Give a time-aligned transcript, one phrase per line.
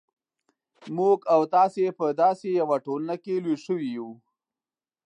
[0.97, 4.09] موږ او تاسې په داسې یوه ټولنه کې لوی شوي یو.